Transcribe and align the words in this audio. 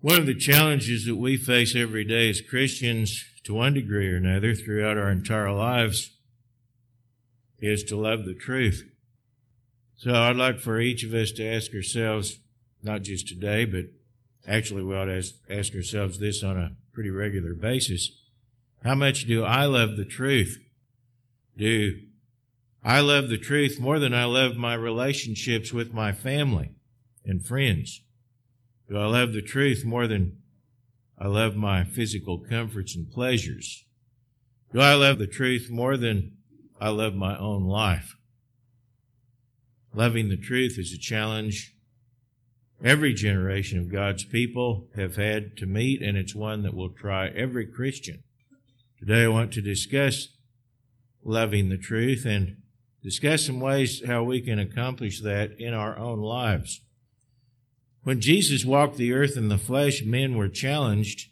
One 0.00 0.20
of 0.20 0.26
the 0.26 0.34
challenges 0.34 1.06
that 1.06 1.16
we 1.16 1.36
face 1.36 1.74
every 1.74 2.04
day 2.04 2.30
as 2.30 2.40
Christians, 2.40 3.24
to 3.42 3.52
one 3.52 3.74
degree 3.74 4.12
or 4.12 4.16
another, 4.16 4.54
throughout 4.54 4.96
our 4.96 5.10
entire 5.10 5.50
lives, 5.50 6.10
is 7.58 7.82
to 7.84 7.96
love 7.96 8.24
the 8.24 8.34
truth. 8.34 8.84
So 9.96 10.14
I'd 10.14 10.36
like 10.36 10.60
for 10.60 10.78
each 10.78 11.02
of 11.02 11.14
us 11.14 11.32
to 11.32 11.44
ask 11.44 11.74
ourselves, 11.74 12.38
not 12.80 13.02
just 13.02 13.26
today, 13.26 13.64
but 13.64 13.86
actually 14.46 14.84
we 14.84 14.94
ought 14.94 15.06
to 15.06 15.18
ask, 15.18 15.34
ask 15.50 15.74
ourselves 15.74 16.20
this 16.20 16.44
on 16.44 16.56
a 16.56 16.76
pretty 16.92 17.10
regular 17.10 17.54
basis. 17.54 18.08
How 18.84 18.94
much 18.94 19.26
do 19.26 19.42
I 19.42 19.64
love 19.64 19.96
the 19.96 20.04
truth? 20.04 20.58
Do 21.56 21.98
I 22.84 23.00
love 23.00 23.28
the 23.28 23.38
truth 23.38 23.80
more 23.80 23.98
than 23.98 24.14
I 24.14 24.26
love 24.26 24.54
my 24.54 24.74
relationships 24.74 25.72
with 25.72 25.92
my 25.92 26.12
family 26.12 26.70
and 27.24 27.44
friends? 27.44 28.00
Do 28.88 28.96
I 28.96 29.06
love 29.06 29.34
the 29.34 29.42
truth 29.42 29.84
more 29.84 30.06
than 30.06 30.38
I 31.18 31.26
love 31.26 31.54
my 31.56 31.84
physical 31.84 32.38
comforts 32.38 32.96
and 32.96 33.10
pleasures? 33.10 33.84
Do 34.72 34.80
I 34.80 34.94
love 34.94 35.18
the 35.18 35.26
truth 35.26 35.68
more 35.70 35.96
than 35.96 36.38
I 36.80 36.88
love 36.88 37.14
my 37.14 37.36
own 37.36 37.64
life? 37.64 38.16
Loving 39.92 40.28
the 40.28 40.36
truth 40.38 40.78
is 40.78 40.92
a 40.92 40.98
challenge 40.98 41.74
every 42.82 43.12
generation 43.12 43.78
of 43.78 43.92
God's 43.92 44.24
people 44.24 44.88
have 44.94 45.16
had 45.16 45.56
to 45.58 45.66
meet, 45.66 46.00
and 46.00 46.16
it's 46.16 46.34
one 46.34 46.62
that 46.62 46.74
will 46.74 46.90
try 46.90 47.28
every 47.28 47.66
Christian. 47.66 48.22
Today 48.98 49.24
I 49.24 49.28
want 49.28 49.52
to 49.54 49.60
discuss 49.60 50.28
loving 51.24 51.68
the 51.68 51.78
truth 51.78 52.24
and 52.24 52.56
discuss 53.02 53.46
some 53.46 53.60
ways 53.60 54.02
how 54.06 54.22
we 54.22 54.40
can 54.40 54.58
accomplish 54.58 55.20
that 55.20 55.58
in 55.58 55.74
our 55.74 55.98
own 55.98 56.20
lives. 56.20 56.80
When 58.02 58.20
Jesus 58.20 58.64
walked 58.64 58.96
the 58.96 59.12
earth 59.12 59.36
in 59.36 59.48
the 59.48 59.58
flesh, 59.58 60.02
men 60.02 60.36
were 60.36 60.48
challenged 60.48 61.28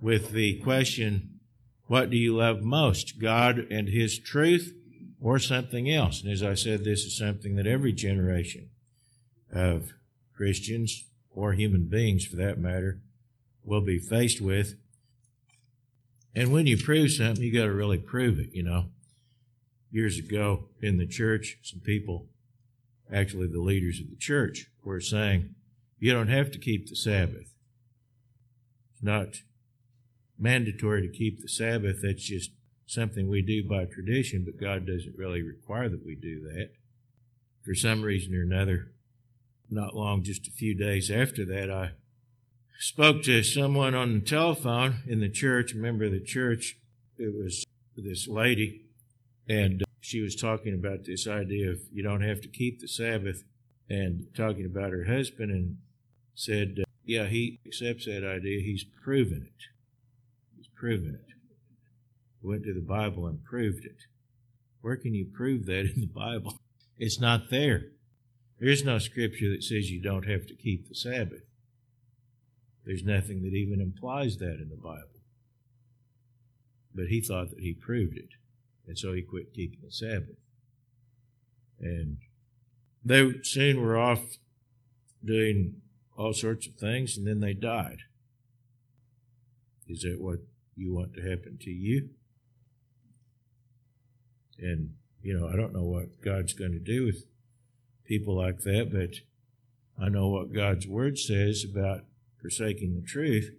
with 0.00 0.32
the 0.32 0.58
question, 0.60 1.40
What 1.86 2.10
do 2.10 2.16
you 2.16 2.36
love 2.36 2.62
most, 2.62 3.18
God 3.18 3.58
and 3.70 3.88
His 3.88 4.18
truth 4.18 4.74
or 5.20 5.38
something 5.38 5.90
else? 5.90 6.22
And 6.22 6.30
as 6.30 6.42
I 6.42 6.54
said, 6.54 6.84
this 6.84 7.04
is 7.04 7.16
something 7.16 7.56
that 7.56 7.66
every 7.66 7.92
generation 7.92 8.68
of 9.52 9.92
Christians, 10.34 11.04
or 11.34 11.52
human 11.52 11.84
beings 11.84 12.24
for 12.24 12.36
that 12.36 12.58
matter, 12.58 13.00
will 13.64 13.80
be 13.80 13.98
faced 13.98 14.40
with. 14.40 14.74
And 16.34 16.52
when 16.52 16.66
you 16.66 16.76
prove 16.76 17.12
something, 17.12 17.42
you 17.42 17.52
got 17.52 17.64
to 17.64 17.72
really 17.72 17.98
prove 17.98 18.38
it, 18.38 18.50
you 18.52 18.62
know. 18.62 18.86
Years 19.90 20.18
ago 20.18 20.68
in 20.80 20.96
the 20.96 21.06
church, 21.06 21.58
some 21.62 21.80
people, 21.80 22.26
actually 23.12 23.46
the 23.46 23.60
leaders 23.60 24.00
of 24.00 24.08
the 24.10 24.16
church, 24.16 24.66
were 24.82 25.00
saying, 25.00 25.54
you 26.02 26.12
don't 26.12 26.26
have 26.26 26.50
to 26.50 26.58
keep 26.58 26.88
the 26.88 26.96
Sabbath. 26.96 27.54
It's 28.92 29.02
not 29.02 29.28
mandatory 30.36 31.00
to 31.06 31.16
keep 31.16 31.40
the 31.40 31.46
Sabbath. 31.46 31.98
That's 32.02 32.24
just 32.24 32.50
something 32.86 33.28
we 33.28 33.40
do 33.40 33.62
by 33.68 33.84
tradition, 33.84 34.44
but 34.44 34.60
God 34.60 34.84
doesn't 34.84 35.16
really 35.16 35.42
require 35.42 35.88
that 35.88 36.04
we 36.04 36.16
do 36.16 36.40
that. 36.40 36.70
For 37.64 37.76
some 37.76 38.02
reason 38.02 38.34
or 38.34 38.42
another, 38.42 38.90
not 39.70 39.94
long, 39.94 40.24
just 40.24 40.48
a 40.48 40.50
few 40.50 40.74
days 40.74 41.08
after 41.08 41.44
that, 41.44 41.70
I 41.70 41.92
spoke 42.80 43.22
to 43.22 43.44
someone 43.44 43.94
on 43.94 44.12
the 44.12 44.26
telephone 44.26 45.04
in 45.06 45.20
the 45.20 45.30
church, 45.30 45.72
a 45.72 45.76
member 45.76 46.06
of 46.06 46.10
the 46.10 46.20
church. 46.20 46.78
It 47.16 47.32
was 47.32 47.64
this 47.96 48.26
lady, 48.26 48.86
and 49.48 49.84
she 50.00 50.20
was 50.20 50.34
talking 50.34 50.74
about 50.74 51.04
this 51.04 51.28
idea 51.28 51.70
of 51.70 51.78
you 51.92 52.02
don't 52.02 52.22
have 52.22 52.40
to 52.40 52.48
keep 52.48 52.80
the 52.80 52.88
Sabbath, 52.88 53.44
and 53.88 54.26
talking 54.36 54.66
about 54.66 54.90
her 54.90 55.04
husband, 55.04 55.52
and 55.52 55.76
said, 56.34 56.76
uh, 56.80 56.84
Yeah, 57.04 57.26
he 57.26 57.60
accepts 57.66 58.06
that 58.06 58.26
idea. 58.26 58.60
He's 58.60 58.84
proven 58.84 59.46
it. 59.46 59.64
He's 60.56 60.68
proven 60.74 61.14
it. 61.14 61.34
Went 62.42 62.64
to 62.64 62.74
the 62.74 62.80
Bible 62.80 63.26
and 63.26 63.44
proved 63.44 63.84
it. 63.84 63.98
Where 64.80 64.96
can 64.96 65.14
you 65.14 65.26
prove 65.26 65.66
that 65.66 65.86
in 65.94 66.00
the 66.00 66.06
Bible? 66.06 66.58
It's 66.98 67.20
not 67.20 67.50
there. 67.50 67.82
There's 68.58 68.84
no 68.84 68.98
scripture 68.98 69.50
that 69.50 69.62
says 69.62 69.90
you 69.90 70.00
don't 70.00 70.28
have 70.28 70.46
to 70.46 70.54
keep 70.54 70.88
the 70.88 70.94
Sabbath. 70.94 71.42
There's 72.84 73.04
nothing 73.04 73.42
that 73.42 73.54
even 73.54 73.80
implies 73.80 74.38
that 74.38 74.58
in 74.60 74.68
the 74.68 74.76
Bible. 74.76 75.20
But 76.94 77.06
he 77.06 77.20
thought 77.20 77.50
that 77.50 77.60
he 77.60 77.74
proved 77.74 78.16
it. 78.16 78.28
And 78.86 78.98
so 78.98 79.12
he 79.12 79.22
quit 79.22 79.54
keeping 79.54 79.78
the 79.82 79.92
Sabbath. 79.92 80.36
And 81.80 82.18
they 83.04 83.32
soon 83.42 83.80
were 83.80 83.96
off 83.96 84.20
doing 85.24 85.76
all 86.16 86.32
sorts 86.32 86.66
of 86.66 86.74
things, 86.74 87.16
and 87.16 87.26
then 87.26 87.40
they 87.40 87.54
died. 87.54 87.98
Is 89.88 90.02
that 90.02 90.20
what 90.20 90.38
you 90.76 90.94
want 90.94 91.14
to 91.14 91.22
happen 91.22 91.58
to 91.62 91.70
you? 91.70 92.10
And, 94.58 94.94
you 95.22 95.38
know, 95.38 95.48
I 95.48 95.56
don't 95.56 95.72
know 95.72 95.84
what 95.84 96.20
God's 96.22 96.52
going 96.52 96.72
to 96.72 96.78
do 96.78 97.04
with 97.04 97.24
people 98.04 98.36
like 98.36 98.60
that, 98.60 98.90
but 98.92 100.02
I 100.02 100.08
know 100.08 100.28
what 100.28 100.52
God's 100.52 100.86
Word 100.86 101.18
says 101.18 101.64
about 101.64 102.04
forsaking 102.40 102.94
the 102.94 103.06
truth, 103.06 103.50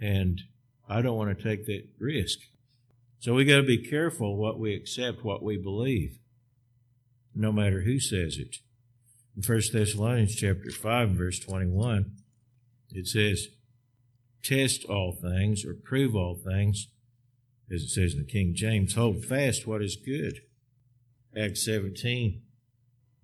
and 0.00 0.42
I 0.88 1.02
don't 1.02 1.16
want 1.16 1.36
to 1.36 1.42
take 1.42 1.66
that 1.66 1.84
risk. 1.98 2.38
So 3.18 3.34
we 3.34 3.44
got 3.44 3.56
to 3.56 3.62
be 3.62 3.78
careful 3.78 4.36
what 4.36 4.58
we 4.58 4.74
accept, 4.74 5.24
what 5.24 5.42
we 5.42 5.58
believe, 5.58 6.18
no 7.34 7.52
matter 7.52 7.82
who 7.82 8.00
says 8.00 8.38
it. 8.38 8.56
In 9.36 9.42
1 9.42 9.60
Thessalonians 9.72 10.34
chapter 10.34 10.70
5, 10.70 11.10
verse 11.10 11.38
21, 11.38 12.12
it 12.92 13.06
says, 13.06 13.48
Test 14.42 14.84
all 14.84 15.12
things 15.12 15.64
or 15.64 15.74
prove 15.74 16.16
all 16.16 16.34
things, 16.34 16.88
as 17.72 17.82
it 17.82 17.88
says 17.88 18.14
in 18.14 18.20
the 18.20 18.24
King 18.24 18.52
James, 18.54 18.94
hold 18.94 19.24
fast 19.24 19.66
what 19.66 19.82
is 19.82 19.96
good. 19.96 20.40
Acts 21.36 21.64
17. 21.64 22.42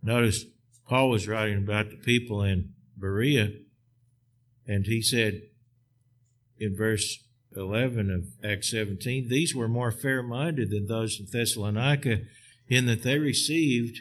Notice 0.02 0.44
Paul 0.88 1.10
was 1.10 1.26
writing 1.26 1.58
about 1.58 1.90
the 1.90 1.96
people 1.96 2.42
in 2.42 2.74
Berea, 2.96 3.52
and 4.66 4.86
he 4.86 5.02
said 5.02 5.42
in 6.58 6.76
verse 6.76 7.24
11 7.56 8.10
of 8.10 8.48
Acts 8.48 8.70
17, 8.70 9.28
These 9.28 9.54
were 9.54 9.68
more 9.68 9.90
fair 9.90 10.22
minded 10.22 10.70
than 10.70 10.86
those 10.86 11.18
in 11.18 11.26
Thessalonica, 11.26 12.20
in 12.68 12.86
that 12.86 13.02
they 13.02 13.18
received 13.18 14.00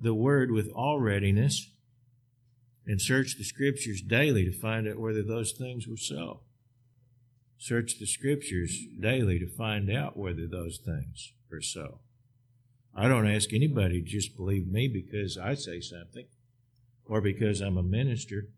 the 0.00 0.14
word 0.14 0.50
with 0.50 0.70
all 0.74 0.98
readiness 0.98 1.70
and 2.86 3.00
search 3.00 3.36
the 3.36 3.44
scriptures 3.44 4.00
daily 4.00 4.44
to 4.44 4.52
find 4.52 4.88
out 4.88 4.98
whether 4.98 5.22
those 5.22 5.52
things 5.52 5.86
were 5.86 5.96
so. 5.96 6.40
Search 7.58 7.98
the 7.98 8.06
scriptures 8.06 8.78
daily 8.98 9.38
to 9.38 9.46
find 9.46 9.90
out 9.90 10.16
whether 10.16 10.46
those 10.46 10.78
things 10.78 11.32
are 11.52 11.60
so. 11.60 11.98
I 12.94 13.06
don't 13.06 13.30
ask 13.30 13.52
anybody 13.52 14.00
to 14.00 14.08
just 14.08 14.34
believe 14.34 14.66
me 14.66 14.88
because 14.88 15.36
I 15.36 15.54
say 15.54 15.80
something 15.80 16.26
or 17.04 17.20
because 17.20 17.60
I'm 17.60 17.76
a 17.76 17.82
minister. 17.82 18.48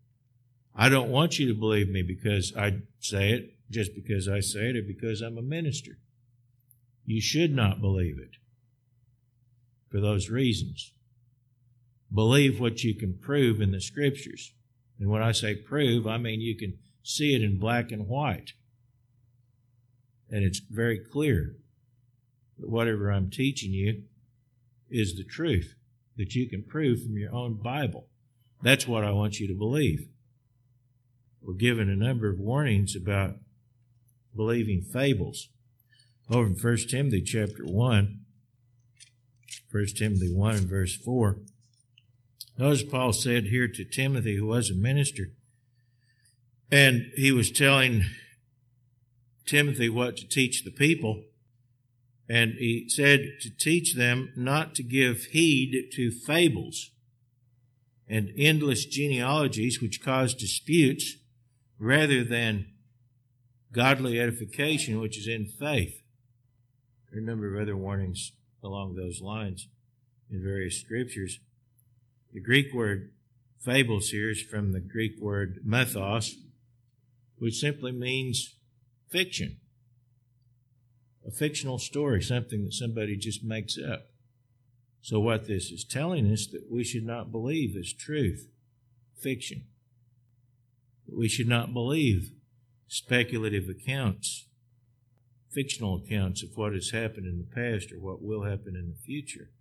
I 0.75 0.89
don't 0.89 1.09
want 1.09 1.37
you 1.37 1.47
to 1.47 1.59
believe 1.59 1.89
me 1.89 2.01
because 2.01 2.53
I 2.57 2.79
say 2.99 3.31
it, 3.31 3.53
just 3.69 3.93
because 3.93 4.27
I 4.27 4.39
say 4.39 4.69
it, 4.69 4.77
or 4.77 4.81
because 4.81 5.21
I'm 5.21 5.37
a 5.37 5.43
minister. 5.43 5.99
You 7.05 7.21
should 7.21 7.53
not 7.53 7.81
believe 7.81 8.17
it 8.17 8.37
for 9.91 9.99
those 9.99 10.29
reasons 10.29 10.93
believe 12.13 12.59
what 12.59 12.83
you 12.83 12.95
can 12.95 13.17
prove 13.17 13.61
in 13.61 13.71
the 13.71 13.81
scriptures. 13.81 14.53
And 14.99 15.09
when 15.09 15.21
I 15.21 15.31
say 15.31 15.55
prove, 15.55 16.05
I 16.05 16.17
mean 16.17 16.41
you 16.41 16.55
can 16.55 16.77
see 17.03 17.35
it 17.35 17.41
in 17.41 17.59
black 17.59 17.91
and 17.91 18.07
white. 18.07 18.51
And 20.29 20.43
it's 20.43 20.59
very 20.59 20.99
clear 20.99 21.55
that 22.59 22.69
whatever 22.69 23.11
I'm 23.11 23.29
teaching 23.29 23.71
you 23.71 24.03
is 24.89 25.15
the 25.15 25.23
truth 25.23 25.75
that 26.17 26.35
you 26.35 26.47
can 26.47 26.63
prove 26.63 27.01
from 27.01 27.17
your 27.17 27.33
own 27.33 27.55
Bible. 27.55 28.07
That's 28.61 28.87
what 28.87 29.03
I 29.03 29.11
want 29.11 29.39
you 29.39 29.47
to 29.47 29.53
believe. 29.53 30.07
We're 31.41 31.55
given 31.55 31.89
a 31.89 31.95
number 31.95 32.29
of 32.29 32.39
warnings 32.39 32.95
about 32.95 33.35
believing 34.35 34.81
fables. 34.81 35.49
Over 36.29 36.47
in 36.47 36.55
1 36.55 36.77
Timothy 36.89 37.21
chapter 37.21 37.65
1, 37.65 38.19
1 39.71 39.85
Timothy 39.97 40.33
1 40.33 40.55
and 40.55 40.69
verse 40.69 40.95
4, 40.95 41.39
Notice 42.57 42.83
Paul 42.83 43.13
said 43.13 43.45
here 43.45 43.67
to 43.67 43.83
Timothy, 43.83 44.35
who 44.35 44.45
was 44.45 44.69
a 44.69 44.75
minister, 44.75 45.31
and 46.71 47.11
he 47.15 47.31
was 47.31 47.51
telling 47.51 48.03
Timothy 49.45 49.89
what 49.89 50.17
to 50.17 50.27
teach 50.27 50.63
the 50.63 50.71
people. 50.71 51.23
And 52.29 52.53
he 52.53 52.87
said 52.87 53.39
to 53.41 53.49
teach 53.49 53.95
them 53.95 54.31
not 54.35 54.75
to 54.75 54.83
give 54.83 55.25
heed 55.25 55.89
to 55.93 56.09
fables 56.09 56.91
and 58.07 58.31
endless 58.37 58.85
genealogies 58.85 59.81
which 59.81 60.01
cause 60.01 60.33
disputes 60.33 61.17
rather 61.79 62.23
than 62.23 62.67
godly 63.71 64.19
edification, 64.19 64.99
which 64.99 65.17
is 65.17 65.27
in 65.27 65.45
faith. 65.45 66.01
There 67.09 67.19
are 67.19 67.23
a 67.23 67.25
number 67.25 67.53
of 67.53 67.61
other 67.61 67.75
warnings 67.75 68.31
along 68.63 68.95
those 68.95 69.21
lines 69.21 69.67
in 70.31 70.41
various 70.41 70.79
scriptures. 70.79 71.39
The 72.33 72.41
Greek 72.41 72.73
word 72.73 73.11
fables 73.59 74.09
here 74.09 74.31
is 74.31 74.41
from 74.41 74.71
the 74.71 74.79
Greek 74.79 75.19
word 75.19 75.59
mythos, 75.63 76.35
which 77.37 77.59
simply 77.59 77.91
means 77.91 78.55
fiction. 79.09 79.57
A 81.27 81.31
fictional 81.31 81.77
story, 81.77 82.23
something 82.23 82.65
that 82.65 82.73
somebody 82.73 83.15
just 83.15 83.43
makes 83.43 83.77
up. 83.77 84.07
So 85.01 85.19
what 85.19 85.47
this 85.47 85.69
is 85.69 85.85
telling 85.85 86.25
us 86.31 86.47
that 86.47 86.71
we 86.71 86.83
should 86.83 87.05
not 87.05 87.31
believe 87.31 87.77
is 87.77 87.93
truth, 87.93 88.47
fiction. 89.21 89.65
We 91.07 91.27
should 91.27 91.47
not 91.47 91.71
believe 91.71 92.31
speculative 92.87 93.69
accounts, 93.69 94.47
fictional 95.51 95.97
accounts 96.03 96.41
of 96.41 96.49
what 96.55 96.73
has 96.73 96.89
happened 96.89 97.27
in 97.27 97.37
the 97.37 97.43
past 97.43 97.91
or 97.91 97.99
what 97.99 98.23
will 98.23 98.43
happen 98.43 98.75
in 98.75 98.89
the 98.89 99.05
future. 99.05 99.51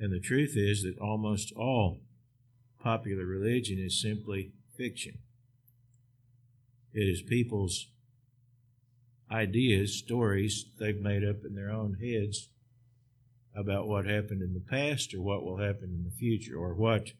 And 0.00 0.12
the 0.12 0.18
truth 0.18 0.54
is 0.56 0.82
that 0.82 0.98
almost 0.98 1.52
all 1.52 2.00
popular 2.82 3.26
religion 3.26 3.78
is 3.78 4.00
simply 4.00 4.52
fiction. 4.76 5.18
It 6.94 7.02
is 7.02 7.22
people's 7.22 7.88
ideas, 9.30 9.98
stories 9.98 10.64
they've 10.78 11.00
made 11.00 11.22
up 11.22 11.44
in 11.44 11.54
their 11.54 11.70
own 11.70 11.98
heads 12.02 12.48
about 13.54 13.86
what 13.86 14.06
happened 14.06 14.42
in 14.42 14.54
the 14.54 14.60
past 14.60 15.12
or 15.12 15.20
what 15.20 15.44
will 15.44 15.58
happen 15.58 15.90
in 15.94 16.04
the 16.04 16.16
future 16.18 16.56
or 16.56 16.74
what 16.74 17.12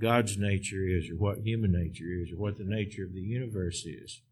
God's 0.00 0.38
nature 0.38 0.86
is 0.86 1.10
or 1.10 1.16
what 1.16 1.40
human 1.40 1.72
nature 1.72 2.06
is 2.22 2.32
or 2.32 2.36
what 2.36 2.56
the 2.56 2.64
nature 2.64 3.04
of 3.04 3.12
the 3.12 3.20
universe 3.20 3.84
is. 3.84 4.22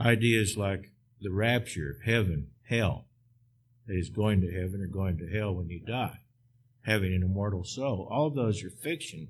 Ideas 0.00 0.56
like 0.56 0.92
the 1.20 1.30
rapture, 1.30 1.98
heaven, 2.04 2.48
hell, 2.62 3.06
that 3.86 3.96
is 3.96 4.08
going 4.08 4.40
to 4.40 4.50
heaven 4.50 4.80
or 4.80 4.86
going 4.86 5.18
to 5.18 5.28
hell 5.28 5.54
when 5.54 5.68
you 5.68 5.80
die, 5.80 6.20
having 6.88 7.14
an 7.14 7.22
immortal 7.22 7.64
soul. 7.64 8.08
All 8.10 8.30
those 8.30 8.64
are 8.64 8.70
fiction, 8.70 9.28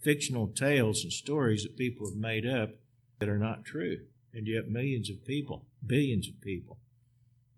fictional 0.00 0.48
tales 0.48 1.04
and 1.04 1.12
stories 1.12 1.62
that 1.62 1.76
people 1.76 2.08
have 2.08 2.16
made 2.16 2.46
up 2.46 2.70
that 3.18 3.28
are 3.28 3.38
not 3.38 3.64
true. 3.64 3.98
And 4.32 4.48
yet 4.48 4.68
millions 4.68 5.10
of 5.10 5.24
people, 5.24 5.66
billions 5.86 6.26
of 6.28 6.40
people, 6.40 6.78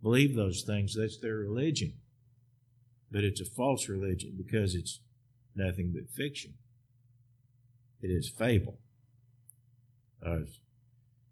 believe 0.02 0.34
those 0.34 0.64
things. 0.66 0.96
That's 0.96 1.18
their 1.18 1.36
religion. 1.36 1.94
But 3.10 3.22
it's 3.22 3.40
a 3.40 3.46
false 3.46 3.88
religion 3.88 4.34
because 4.36 4.74
it's 4.74 5.00
nothing 5.54 5.92
but 5.94 6.10
fiction. 6.10 6.54
It 8.02 8.08
is 8.08 8.28
fable. 8.28 8.78
I 10.24 10.30
was 10.30 10.60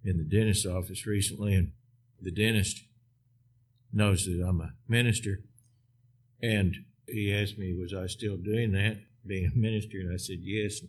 in 0.04 0.18
the 0.18 0.24
dentist's 0.24 0.66
office 0.66 1.04
recently, 1.04 1.54
and 1.54 1.72
the 2.20 2.30
dentist 2.30 2.84
knows 3.92 4.24
that 4.24 4.44
I'm 4.46 4.60
a 4.60 4.74
minister, 4.88 5.40
and 6.40 6.76
he 7.08 7.34
asked 7.34 7.58
me, 7.58 7.72
Was 7.74 7.94
I 7.94 8.06
still 8.06 8.36
doing 8.36 8.72
that, 8.72 8.98
being 9.26 9.50
a 9.52 9.58
minister? 9.58 9.98
And 9.98 10.12
I 10.12 10.16
said, 10.16 10.38
Yes. 10.40 10.80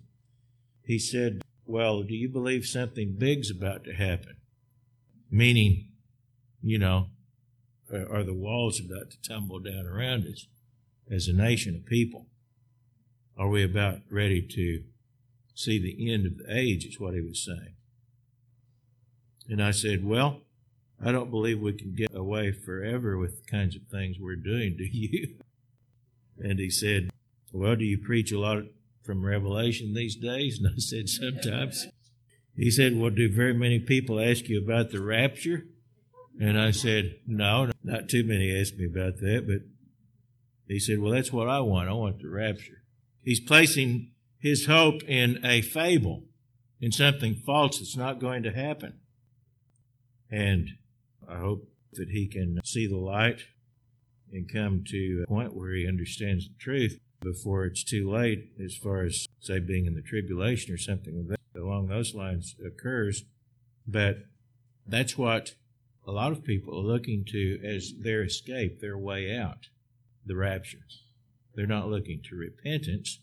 He 0.84 1.00
said, 1.00 1.42
Well, 1.66 2.04
do 2.04 2.14
you 2.16 2.30
believe 2.30 2.66
something 2.66 3.16
big's 3.18 3.50
about 3.50 3.84
to 3.86 3.94
happen? 3.94 4.38
Meaning, 5.32 5.90
you 6.62 6.80
know, 6.80 7.08
are 7.92 8.24
the 8.24 8.34
walls 8.34 8.80
about 8.80 9.12
to 9.12 9.22
tumble 9.22 9.60
down 9.60 9.86
around 9.86 10.26
us 10.26 10.48
as 11.10 11.28
a 11.28 11.34
nation 11.34 11.76
of 11.76 11.86
people? 11.86 12.28
Are 13.38 13.50
we 13.50 13.64
about 13.64 14.00
ready 14.10 14.42
to 14.42 14.84
see 15.56 15.80
the 15.80 16.14
end 16.14 16.26
of 16.26 16.38
the 16.38 16.54
age, 16.56 16.86
is 16.86 17.00
what 17.00 17.14
he 17.14 17.22
was 17.22 17.44
saying. 17.44 17.74
And 19.50 19.64
I 19.64 19.72
said, 19.72 20.06
Well, 20.06 20.42
I 21.04 21.12
don't 21.12 21.32
believe 21.32 21.60
we 21.60 21.74
can 21.74 21.96
get 21.96 22.14
away 22.14 22.52
forever 22.52 23.18
with 23.18 23.44
the 23.44 23.52
kinds 23.52 23.76
of 23.76 23.84
things 23.84 24.18
we're 24.20 24.36
doing, 24.36 24.76
do 24.78 24.84
you? 24.84 25.36
And 26.40 26.60
he 26.60 26.70
said, 26.70 27.10
Well, 27.52 27.76
do 27.76 27.86
you 27.86 27.98
preach 27.98 28.32
a 28.32 28.40
lot 28.40 28.64
from 29.04 29.26
Revelation 29.26 29.94
these 29.94 30.16
days? 30.16 30.60
And 30.64 30.74
I 30.76 30.78
said, 30.78 31.10
Sometimes. 31.10 31.88
He 32.56 32.72
said, 32.72 32.98
Well, 32.98 33.10
do 33.10 33.32
very 33.32 33.54
many 33.54 33.80
people 33.80 34.20
ask 34.20 34.48
you 34.48 34.62
about 34.62 34.92
the 34.92 35.02
rapture? 35.02 35.66
And 36.40 36.60
I 36.60 36.72
said, 36.72 37.16
No, 37.28 37.72
not 37.84 38.10
too 38.10 38.24
many 38.24 38.58
ask 38.60 38.76
me 38.76 38.86
about 38.86 39.20
that, 39.20 39.46
but 39.48 39.62
he 40.68 40.80
said, 40.80 41.00
Well, 41.00 41.12
that's 41.12 41.34
what 41.34 41.50
I 41.50 41.60
want. 41.60 41.90
I 41.90 41.94
want 41.94 42.22
the 42.22 42.30
rapture. 42.30 42.84
He's 43.24 43.40
placing 43.40 44.12
his 44.38 44.68
hope 44.68 45.04
in 45.04 45.44
a 45.44 45.62
fable, 45.62 46.24
in 46.80 46.92
something 46.92 47.36
false 47.36 47.80
that's 47.80 47.98
not 47.98 48.20
going 48.20 48.44
to 48.44 48.52
happen. 48.52 49.00
And 50.30 50.70
I 51.28 51.38
hope 51.38 51.68
that 51.94 52.10
he 52.10 52.28
can 52.28 52.60
see 52.64 52.88
the 52.88 52.98
light 52.98 53.42
and 54.32 54.52
come 54.52 54.84
to 54.88 55.24
a 55.24 55.28
point 55.28 55.56
where 55.56 55.74
he 55.74 55.88
understands 55.88 56.48
the 56.48 56.56
truth 56.60 57.00
before 57.22 57.66
it's 57.66 57.84
too 57.84 58.10
late, 58.10 58.52
as 58.64 58.76
far 58.76 59.04
as, 59.04 59.28
say, 59.40 59.60
being 59.60 59.86
in 59.86 59.96
the 59.96 60.02
tribulation 60.02 60.74
or 60.74 60.78
something 60.78 61.36
along 61.56 61.88
those 61.88 62.14
lines 62.14 62.56
occurs. 62.66 63.24
But 63.88 64.18
that's 64.86 65.18
what 65.18 65.56
a 66.08 66.12
lot 66.12 66.32
of 66.32 66.44
people 66.44 66.78
are 66.78 66.94
looking 66.94 67.26
to 67.30 67.60
as 67.64 67.94
their 68.00 68.24
escape, 68.24 68.80
their 68.80 68.98
way 68.98 69.36
out, 69.36 69.68
the 70.26 70.36
rapture. 70.36 70.86
They're 71.56 71.66
not 71.66 71.90
looking 71.90 72.22
to 72.30 72.36
repentance 72.36 73.20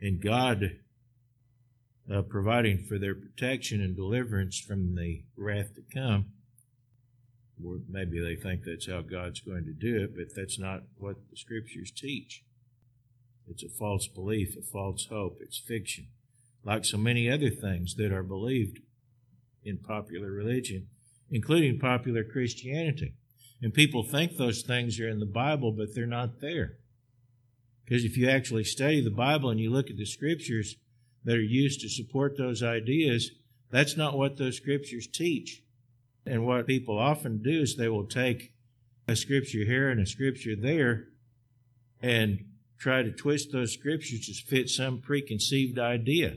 and 0.00 0.20
God 0.20 0.78
uh, 2.12 2.22
providing 2.22 2.84
for 2.84 2.98
their 2.98 3.14
protection 3.14 3.80
and 3.80 3.94
deliverance 3.94 4.58
from 4.58 4.96
the 4.96 5.22
wrath 5.36 5.74
to 5.76 5.82
come. 5.94 6.26
Maybe 7.88 8.20
they 8.20 8.36
think 8.36 8.64
that's 8.64 8.88
how 8.88 9.02
God's 9.02 9.40
going 9.40 9.64
to 9.64 9.72
do 9.72 10.02
it, 10.04 10.16
but 10.16 10.34
that's 10.34 10.58
not 10.58 10.82
what 10.96 11.16
the 11.30 11.36
scriptures 11.36 11.90
teach. 11.90 12.44
It's 13.48 13.62
a 13.62 13.68
false 13.68 14.06
belief, 14.06 14.56
a 14.56 14.62
false 14.62 15.06
hope, 15.06 15.38
it's 15.40 15.58
fiction, 15.58 16.08
like 16.64 16.84
so 16.84 16.96
many 16.96 17.30
other 17.30 17.50
things 17.50 17.94
that 17.96 18.12
are 18.12 18.22
believed 18.22 18.80
in 19.64 19.78
popular 19.78 20.30
religion, 20.30 20.88
including 21.30 21.78
popular 21.78 22.24
Christianity. 22.24 23.14
And 23.60 23.72
people 23.72 24.02
think 24.02 24.36
those 24.36 24.62
things 24.62 24.98
are 24.98 25.08
in 25.08 25.20
the 25.20 25.26
Bible, 25.26 25.72
but 25.72 25.94
they're 25.94 26.06
not 26.06 26.40
there. 26.40 26.78
Because 27.84 28.04
if 28.04 28.16
you 28.16 28.28
actually 28.28 28.64
study 28.64 29.02
the 29.02 29.10
Bible 29.10 29.50
and 29.50 29.60
you 29.60 29.70
look 29.70 29.90
at 29.90 29.96
the 29.96 30.06
scriptures 30.06 30.76
that 31.24 31.36
are 31.36 31.40
used 31.40 31.80
to 31.80 31.88
support 31.88 32.36
those 32.36 32.62
ideas, 32.62 33.30
that's 33.70 33.96
not 33.96 34.16
what 34.16 34.36
those 34.36 34.56
scriptures 34.56 35.06
teach. 35.06 35.61
And 36.24 36.46
what 36.46 36.66
people 36.66 36.98
often 36.98 37.42
do 37.42 37.62
is 37.62 37.76
they 37.76 37.88
will 37.88 38.06
take 38.06 38.52
a 39.08 39.16
scripture 39.16 39.64
here 39.64 39.90
and 39.90 40.00
a 40.00 40.06
scripture 40.06 40.54
there 40.56 41.08
and 42.00 42.44
try 42.78 43.02
to 43.02 43.12
twist 43.12 43.52
those 43.52 43.72
scriptures 43.72 44.26
to 44.26 44.34
fit 44.34 44.68
some 44.68 45.00
preconceived 45.00 45.78
idea. 45.78 46.36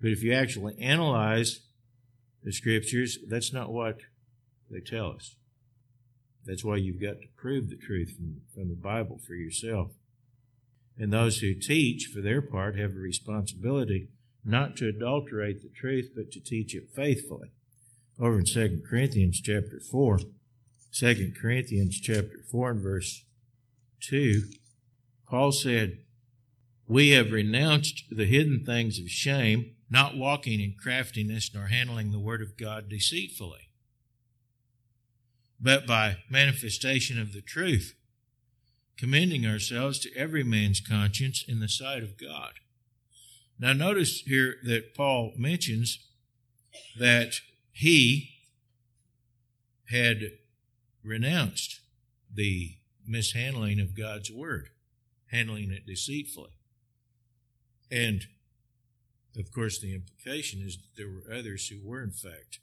But 0.00 0.10
if 0.10 0.22
you 0.22 0.32
actually 0.32 0.78
analyze 0.78 1.60
the 2.42 2.52
scriptures, 2.52 3.18
that's 3.28 3.52
not 3.52 3.72
what 3.72 4.00
they 4.70 4.80
tell 4.80 5.12
us. 5.12 5.36
That's 6.44 6.64
why 6.64 6.76
you've 6.76 7.00
got 7.00 7.20
to 7.20 7.28
prove 7.36 7.70
the 7.70 7.76
truth 7.76 8.14
from, 8.16 8.42
from 8.52 8.68
the 8.68 8.76
Bible 8.76 9.18
for 9.26 9.34
yourself. 9.34 9.92
And 10.98 11.12
those 11.12 11.38
who 11.38 11.54
teach, 11.54 12.10
for 12.12 12.20
their 12.20 12.42
part, 12.42 12.78
have 12.78 12.90
a 12.90 12.98
responsibility 12.98 14.08
not 14.44 14.76
to 14.76 14.88
adulterate 14.88 15.62
the 15.62 15.70
truth, 15.70 16.10
but 16.14 16.30
to 16.32 16.40
teach 16.40 16.74
it 16.74 16.90
faithfully. 16.94 17.50
Over 18.18 18.38
in 18.38 18.44
2 18.44 18.82
Corinthians 18.88 19.40
chapter 19.40 19.80
4, 19.80 20.20
2 20.92 21.32
Corinthians 21.40 22.00
chapter 22.00 22.38
4 22.48 22.70
and 22.70 22.80
verse 22.80 23.24
2, 24.02 24.44
Paul 25.28 25.50
said, 25.50 25.98
We 26.86 27.10
have 27.10 27.32
renounced 27.32 28.04
the 28.10 28.26
hidden 28.26 28.64
things 28.64 29.00
of 29.00 29.08
shame, 29.08 29.74
not 29.90 30.16
walking 30.16 30.60
in 30.60 30.76
craftiness 30.80 31.50
nor 31.52 31.66
handling 31.66 32.12
the 32.12 32.20
word 32.20 32.40
of 32.40 32.56
God 32.56 32.88
deceitfully, 32.88 33.68
but 35.60 35.84
by 35.84 36.18
manifestation 36.30 37.20
of 37.20 37.32
the 37.32 37.42
truth 37.42 37.94
commending 38.96 39.44
ourselves 39.44 39.98
to 39.98 40.16
every 40.16 40.44
man's 40.44 40.80
conscience 40.80 41.44
in 41.46 41.58
the 41.58 41.68
sight 41.68 42.04
of 42.04 42.16
God. 42.16 42.52
Now, 43.58 43.72
notice 43.72 44.20
here 44.20 44.56
that 44.64 44.94
Paul 44.94 45.32
mentions 45.36 45.98
that 46.96 47.40
he 47.74 48.30
had 49.90 50.22
renounced 51.02 51.80
the 52.32 52.76
mishandling 53.06 53.80
of 53.80 53.96
God's 53.96 54.30
word, 54.30 54.70
handling 55.26 55.70
it 55.70 55.86
deceitfully. 55.86 56.52
And 57.90 58.26
of 59.36 59.52
course, 59.52 59.80
the 59.80 59.94
implication 59.94 60.62
is 60.62 60.76
that 60.76 60.96
there 60.96 61.08
were 61.08 61.36
others 61.36 61.68
who 61.68 61.80
were, 61.82 62.02
in 62.02 62.12
fact, 62.12 62.60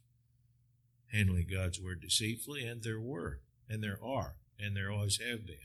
handling 1.12 1.48
God's 1.51 1.80
word 1.80 2.01
deceitfully, 2.01 2.65
and 2.65 2.82
there 2.82 3.00
were, 3.00 3.41
and 3.70 3.84
there 3.84 4.00
are, 4.01 4.36
and 4.58 4.75
there 4.75 4.89
always 4.89 5.20
have 5.20 5.46
been 5.46 5.58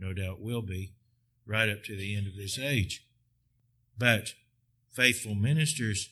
no 0.00 0.12
doubt 0.12 0.40
will 0.40 0.62
be, 0.62 0.94
right 1.46 1.68
up 1.68 1.84
to 1.84 1.96
the 1.96 2.16
end 2.16 2.26
of 2.26 2.36
this 2.36 2.58
age. 2.58 3.06
But 3.96 4.34
faithful 4.90 5.34
ministers 5.34 6.08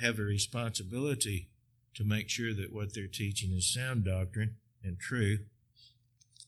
have 0.00 0.18
a 0.18 0.22
responsibility 0.22 1.48
to 1.94 2.04
make 2.04 2.28
sure 2.28 2.52
that 2.52 2.72
what 2.72 2.94
they're 2.94 3.06
teaching 3.06 3.52
is 3.52 3.72
sound 3.72 4.04
doctrine 4.04 4.56
and 4.82 4.98
true 4.98 5.38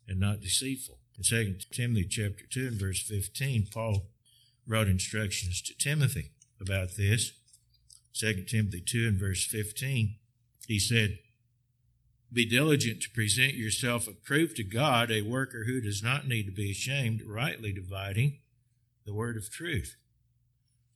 and 0.08 0.20
not 0.20 0.40
deceitful. 0.40 0.98
In 1.16 1.24
2 1.24 1.56
Timothy 1.70 2.04
chapter 2.04 2.44
2 2.50 2.66
and 2.68 2.76
verse 2.76 3.02
15, 3.02 3.68
Paul 3.72 4.06
wrote 4.66 4.88
instructions 4.88 5.62
to 5.62 5.76
Timothy 5.76 6.32
about 6.60 6.96
this. 6.96 7.32
2 8.14 8.44
Timothy 8.44 8.80
2 8.80 9.08
and 9.08 9.18
verse 9.18 9.44
15, 9.44 10.16
he 10.66 10.78
said, 10.78 11.18
Be 12.32 12.44
diligent 12.44 13.02
to 13.02 13.10
present 13.10 13.54
yourself 13.54 14.08
approved 14.08 14.56
to 14.56 14.64
God, 14.64 15.10
a 15.10 15.22
worker 15.22 15.64
who 15.64 15.80
does 15.80 16.02
not 16.02 16.26
need 16.26 16.44
to 16.44 16.52
be 16.52 16.70
ashamed, 16.70 17.22
rightly 17.22 17.72
dividing 17.72 18.38
the 19.04 19.14
word 19.14 19.36
of 19.36 19.50
truth. 19.50 19.96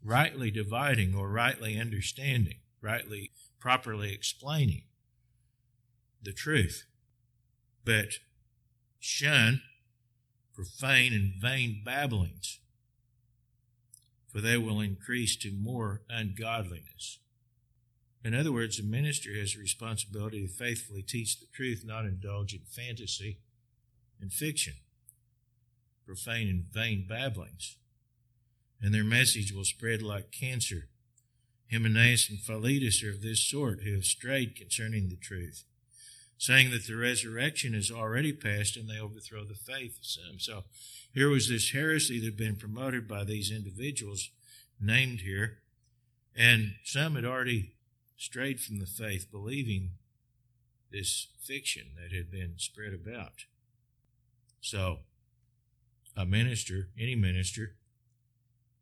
Rightly 0.03 0.51
dividing 0.51 1.15
or 1.15 1.29
rightly 1.29 1.79
understanding, 1.79 2.61
rightly, 2.81 3.33
properly 3.59 4.13
explaining 4.13 4.85
the 6.23 6.33
truth. 6.33 6.85
But 7.85 8.15
shun 8.99 9.63
profane 10.55 11.13
and 11.13 11.33
vain 11.41 11.83
babblings, 11.85 12.61
for 14.29 14.41
they 14.41 14.57
will 14.59 14.81
increase 14.81 15.37
to 15.37 15.51
more 15.51 16.03
ungodliness. 16.09 17.19
In 18.23 18.35
other 18.35 18.53
words, 18.53 18.79
a 18.79 18.83
minister 18.83 19.35
has 19.35 19.57
a 19.57 19.59
responsibility 19.59 20.47
to 20.47 20.53
faithfully 20.53 21.03
teach 21.03 21.41
the 21.41 21.47
truth, 21.47 21.83
not 21.87 22.05
indulge 22.05 22.53
in 22.53 22.61
fantasy 22.61 23.39
and 24.21 24.33
fiction, 24.33 24.75
profane 26.05 26.49
and 26.49 26.65
vain 26.71 27.07
babblings. 27.09 27.77
And 28.83 28.95
their 28.95 29.05
message 29.05 29.53
will 29.53 29.65
spread 29.65 30.03
like 30.03 30.33
cancer. 30.33 30.89
Hymenaeus 31.71 32.29
and 32.31 32.41
Philetus 32.41 33.03
are 33.05 33.11
of 33.11 33.23
this 33.23 33.41
sort, 33.41 33.83
who 33.83 33.95
have 33.95 34.05
strayed 34.05 34.57
concerning 34.57 35.09
the 35.09 35.17
truth 35.17 35.65
saying 36.41 36.71
that 36.71 36.87
the 36.87 36.97
resurrection 36.97 37.75
is 37.75 37.91
already 37.91 38.33
past 38.33 38.75
and 38.75 38.89
they 38.89 38.99
overthrow 38.99 39.45
the 39.45 39.55
faith 39.55 39.99
of 39.99 40.07
some. 40.07 40.39
So 40.39 40.65
here 41.13 41.29
was 41.29 41.51
this 41.51 41.73
heresy 41.73 42.19
that 42.19 42.25
had 42.25 42.37
been 42.39 42.57
promoted 42.57 43.07
by 43.07 43.25
these 43.25 43.53
individuals 43.53 44.31
named 44.81 45.21
here, 45.21 45.59
and 46.35 46.77
some 46.83 47.15
had 47.17 47.27
already 47.27 47.75
strayed 48.17 48.59
from 48.59 48.79
the 48.79 48.87
faith, 48.87 49.31
believing 49.31 49.91
this 50.91 51.29
fiction 51.39 51.89
that 52.01 52.17
had 52.17 52.31
been 52.31 52.55
spread 52.57 52.95
about. 52.95 53.45
So, 54.63 55.01
a 56.17 56.25
minister, 56.25 56.89
any 56.99 57.15
minister, 57.15 57.77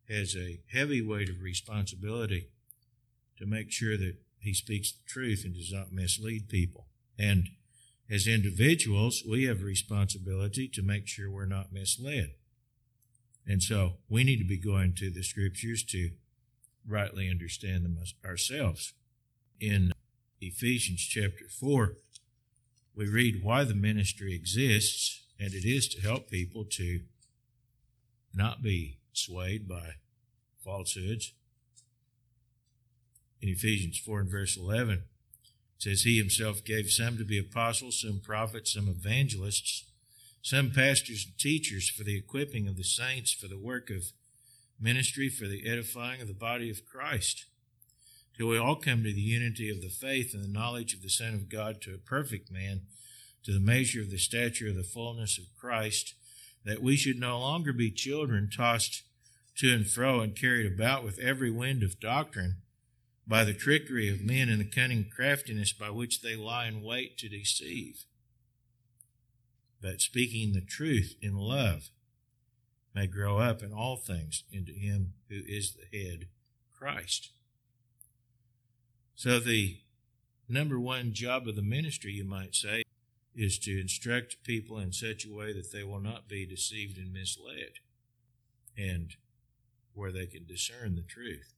has 0.09 0.35
a 0.35 0.59
heavy 0.71 1.01
weight 1.01 1.29
of 1.29 1.41
responsibility 1.41 2.49
to 3.37 3.45
make 3.45 3.71
sure 3.71 3.97
that 3.97 4.15
he 4.39 4.53
speaks 4.53 4.91
the 4.91 5.07
truth 5.07 5.43
and 5.45 5.53
does 5.53 5.71
not 5.71 5.91
mislead 5.91 6.49
people. 6.49 6.87
And 7.17 7.49
as 8.09 8.27
individuals, 8.27 9.23
we 9.27 9.43
have 9.45 9.61
responsibility 9.61 10.67
to 10.69 10.81
make 10.81 11.07
sure 11.07 11.29
we're 11.29 11.45
not 11.45 11.71
misled. 11.71 12.31
And 13.45 13.61
so 13.61 13.93
we 14.09 14.23
need 14.23 14.37
to 14.37 14.47
be 14.47 14.57
going 14.57 14.93
to 14.95 15.09
the 15.09 15.23
scriptures 15.23 15.83
to 15.85 16.11
rightly 16.87 17.29
understand 17.29 17.85
them 17.85 17.97
ourselves. 18.25 18.93
In 19.59 19.91
Ephesians 20.41 21.01
chapter 21.01 21.45
4, 21.49 21.95
we 22.95 23.07
read 23.07 23.43
why 23.43 23.63
the 23.63 23.75
ministry 23.75 24.33
exists, 24.33 25.23
and 25.39 25.53
it 25.53 25.65
is 25.65 25.87
to 25.89 26.01
help 26.01 26.29
people 26.29 26.65
to 26.65 27.01
not 28.33 28.61
be 28.61 28.98
swayed 29.23 29.67
by 29.67 29.95
falsehoods. 30.63 31.33
In 33.41 33.49
Ephesians 33.49 33.97
4 33.97 34.21
and 34.21 34.31
verse 34.31 34.57
11, 34.57 34.93
it 34.93 35.03
says 35.77 36.01
he 36.01 36.17
himself 36.17 36.63
gave 36.63 36.91
some 36.91 37.17
to 37.17 37.23
be 37.23 37.39
apostles, 37.39 38.01
some 38.01 38.19
prophets, 38.19 38.73
some 38.73 38.89
evangelists, 38.89 39.85
some 40.41 40.71
pastors 40.71 41.25
and 41.25 41.37
teachers 41.37 41.89
for 41.89 42.03
the 42.03 42.17
equipping 42.17 42.67
of 42.67 42.75
the 42.75 42.83
saints, 42.83 43.31
for 43.31 43.47
the 43.47 43.57
work 43.57 43.89
of 43.89 44.11
ministry, 44.79 45.29
for 45.29 45.47
the 45.47 45.69
edifying 45.69 46.21
of 46.21 46.27
the 46.27 46.33
body 46.33 46.69
of 46.69 46.85
Christ, 46.85 47.45
till 48.37 48.47
we 48.47 48.57
all 48.57 48.75
come 48.75 49.03
to 49.03 49.13
the 49.13 49.21
unity 49.21 49.69
of 49.69 49.81
the 49.81 49.89
faith 49.89 50.33
and 50.33 50.43
the 50.43 50.47
knowledge 50.47 50.93
of 50.93 51.01
the 51.01 51.09
Son 51.09 51.33
of 51.33 51.49
God 51.49 51.81
to 51.81 51.93
a 51.93 51.97
perfect 51.97 52.51
man, 52.51 52.81
to 53.43 53.53
the 53.53 53.59
measure 53.59 54.01
of 54.01 54.11
the 54.11 54.17
stature 54.17 54.69
of 54.69 54.75
the 54.75 54.83
fullness 54.83 55.37
of 55.37 55.55
Christ, 55.57 56.13
that 56.65 56.81
we 56.81 56.95
should 56.95 57.19
no 57.19 57.39
longer 57.39 57.71
be 57.71 57.91
children 57.91 58.49
tossed 58.49 59.03
to 59.59 59.73
and 59.73 59.85
fro 59.85 60.21
and 60.21 60.37
carried 60.37 60.65
about 60.65 61.03
with 61.03 61.19
every 61.19 61.51
wind 61.51 61.83
of 61.83 61.99
doctrine 61.99 62.55
by 63.27 63.43
the 63.43 63.53
trickery 63.53 64.09
of 64.09 64.21
men 64.21 64.47
and 64.47 64.61
the 64.61 64.65
cunning 64.65 65.05
craftiness 65.13 65.73
by 65.73 65.89
which 65.89 66.21
they 66.21 66.33
lie 66.33 66.65
in 66.65 66.81
wait 66.81 67.17
to 67.17 67.27
deceive. 67.27 68.05
But 69.81 69.99
speaking 69.99 70.53
the 70.53 70.61
truth 70.61 71.15
in 71.21 71.35
love 71.35 71.89
may 72.95 73.05
grow 73.05 73.39
up 73.39 73.61
in 73.61 73.73
all 73.73 73.97
things 73.97 74.43
into 74.49 74.71
Him 74.71 75.13
who 75.27 75.41
is 75.45 75.73
the 75.73 75.97
head, 75.97 76.27
Christ. 76.71 77.31
So, 79.15 79.39
the 79.39 79.79
number 80.47 80.79
one 80.79 81.11
job 81.11 81.49
of 81.49 81.57
the 81.57 81.61
ministry, 81.61 82.13
you 82.13 82.23
might 82.23 82.55
say, 82.55 82.83
is 83.35 83.59
to 83.59 83.79
instruct 83.79 84.41
people 84.43 84.79
in 84.79 84.93
such 84.93 85.25
a 85.25 85.33
way 85.33 85.51
that 85.51 85.73
they 85.73 85.83
will 85.83 85.99
not 85.99 86.29
be 86.29 86.45
deceived 86.45 86.97
and 86.97 87.11
misled, 87.11 87.73
and 88.77 89.15
where 89.99 90.11
they 90.11 90.25
can 90.25 90.45
discern 90.45 90.95
the 90.95 91.01
truth 91.01 91.53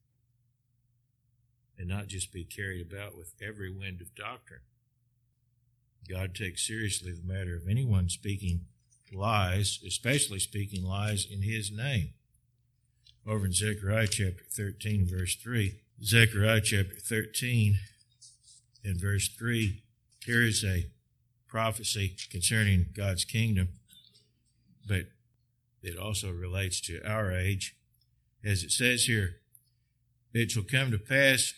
and 1.77 1.87
not 1.87 2.07
just 2.07 2.33
be 2.33 2.43
carried 2.43 2.91
about 2.91 3.15
with 3.15 3.33
every 3.41 3.71
wind 3.71 4.01
of 4.01 4.15
doctrine. 4.15 4.61
God 6.09 6.33
takes 6.33 6.65
seriously 6.65 7.11
the 7.11 7.33
matter 7.33 7.55
of 7.55 7.67
anyone 7.69 8.09
speaking 8.09 8.61
lies, 9.13 9.79
especially 9.85 10.39
speaking 10.39 10.83
lies 10.83 11.27
in 11.29 11.43
his 11.43 11.71
name. 11.71 12.13
Over 13.27 13.45
in 13.45 13.53
Zechariah 13.53 14.07
chapter 14.07 14.43
13, 14.49 15.07
verse 15.07 15.35
3, 15.35 15.79
Zechariah 16.03 16.61
chapter 16.61 16.95
13 16.95 17.77
and 18.83 18.99
verse 18.99 19.27
3, 19.27 19.83
here 20.25 20.41
is 20.41 20.63
a 20.63 20.87
prophecy 21.47 22.15
concerning 22.31 22.87
God's 22.95 23.25
kingdom, 23.25 23.69
but 24.87 25.05
it 25.83 25.97
also 25.97 26.31
relates 26.31 26.81
to 26.81 27.01
our 27.07 27.31
age. 27.31 27.75
As 28.43 28.63
it 28.63 28.71
says 28.71 29.05
here, 29.05 29.37
it 30.33 30.51
shall 30.51 30.63
come 30.63 30.91
to 30.91 30.97
pass 30.97 31.53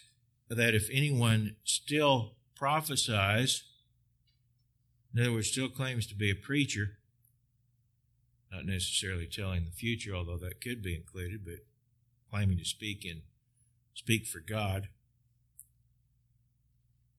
that 0.50 0.76
if 0.76 0.90
anyone 0.92 1.56
still 1.64 2.34
prophesies, 2.56 3.64
in 5.14 5.22
other 5.22 5.32
words, 5.32 5.48
still 5.48 5.70
claims 5.70 6.08
to 6.08 6.16
be 6.16 6.30
a 6.30 6.36
preacher, 6.36 6.98
not 8.52 8.66
necessarily 8.66 9.28
telling 9.28 9.66
the 9.66 9.72
future, 9.72 10.14
although 10.14 10.38
that 10.38 10.62
could 10.62 10.82
be 10.82 10.96
included, 10.96 11.46
but 11.46 11.66
claiming 12.30 12.58
to 12.58 12.66
speak 12.66 13.06
in 13.06 13.22
speak 13.94 14.26
for 14.26 14.40
God. 14.40 14.90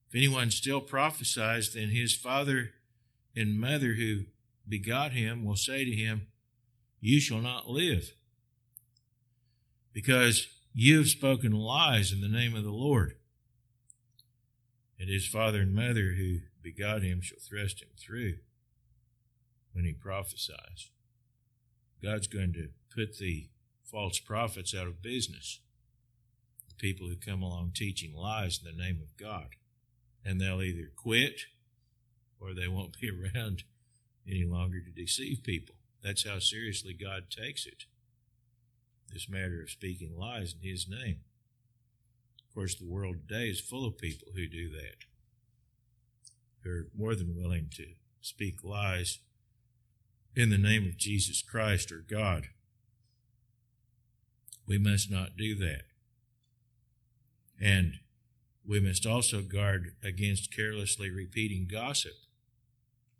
If 0.09 0.15
anyone 0.15 0.51
still 0.51 0.81
prophesies, 0.81 1.73
then 1.73 1.89
his 1.89 2.15
father 2.15 2.71
and 3.35 3.59
mother 3.59 3.93
who 3.93 4.25
begot 4.67 5.11
him 5.11 5.43
will 5.43 5.55
say 5.55 5.83
to 5.83 5.91
him, 5.91 6.27
You 6.99 7.19
shall 7.19 7.41
not 7.41 7.69
live, 7.69 8.13
because 9.95 10.49
you 10.73 10.97
have 10.97 11.07
spoken 11.07 11.53
lies 11.53 12.11
in 12.11 12.19
the 12.19 12.27
name 12.27 12.53
of 12.53 12.65
the 12.65 12.69
Lord 12.69 13.15
and 14.99 15.09
his 15.09 15.25
father 15.25 15.61
and 15.61 15.73
mother 15.73 16.15
who 16.17 16.39
begot 16.61 17.01
him 17.01 17.21
shall 17.21 17.39
thrust 17.39 17.81
him 17.81 17.87
through 17.97 18.35
when 19.71 19.85
he 19.85 19.93
prophesies. 19.93 20.89
God's 22.03 22.27
going 22.27 22.51
to 22.53 22.69
put 22.93 23.17
the 23.17 23.47
false 23.89 24.19
prophets 24.19 24.75
out 24.75 24.87
of 24.87 25.01
business, 25.01 25.61
the 26.67 26.75
people 26.75 27.07
who 27.07 27.15
come 27.15 27.41
along 27.41 27.71
teaching 27.73 28.13
lies 28.13 28.59
in 28.61 28.69
the 28.69 28.83
name 28.83 28.99
of 29.01 29.15
God. 29.15 29.47
And 30.25 30.41
they'll 30.41 30.61
either 30.61 30.91
quit 30.93 31.41
or 32.37 32.53
they 32.53 32.67
won't 32.67 32.97
be 33.01 33.09
around 33.09 33.63
any 34.27 34.43
longer 34.43 34.81
to 34.81 34.91
deceive 34.91 35.41
people. 35.43 35.75
That's 36.03 36.27
how 36.27 36.39
seriously 36.39 36.93
God 36.93 37.29
takes 37.29 37.65
it. 37.65 37.85
This 39.11 39.29
matter 39.29 39.61
of 39.61 39.69
speaking 39.69 40.17
lies 40.17 40.53
in 40.53 40.67
His 40.67 40.87
name. 40.87 41.19
Of 42.47 42.55
course, 42.55 42.75
the 42.75 42.87
world 42.87 43.27
today 43.27 43.49
is 43.49 43.59
full 43.59 43.85
of 43.85 43.97
people 43.97 44.29
who 44.35 44.47
do 44.47 44.69
that. 44.69 45.05
They're 46.63 46.87
more 46.97 47.15
than 47.15 47.35
willing 47.35 47.69
to 47.75 47.85
speak 48.21 48.63
lies 48.63 49.19
in 50.35 50.49
the 50.49 50.57
name 50.57 50.85
of 50.87 50.97
Jesus 50.97 51.41
Christ 51.41 51.91
or 51.91 52.03
God. 52.07 52.47
We 54.67 54.77
must 54.77 55.11
not 55.11 55.37
do 55.37 55.55
that. 55.55 55.83
And 57.61 57.99
we 58.67 58.79
must 58.79 59.05
also 59.05 59.41
guard 59.41 59.91
against 60.03 60.53
carelessly 60.53 61.09
repeating 61.09 61.67
gossip 61.71 62.13